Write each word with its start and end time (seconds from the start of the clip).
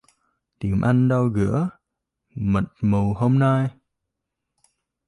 Tìm 0.59 0.81
anh 0.81 1.07
đâu 1.07 1.29
giữa... 1.35 1.69
mịt 2.35 2.63
mù 2.81 3.13
hôm 3.13 3.39
nay! 3.39 3.69